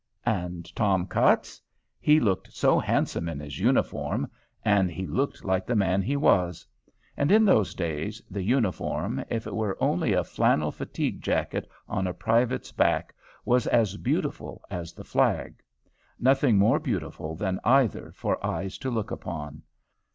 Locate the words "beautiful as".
13.95-14.91